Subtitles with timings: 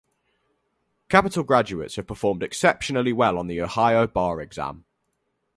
[1.09, 4.85] Capital graduates have performed exceptionally well on the Ohio bar exam.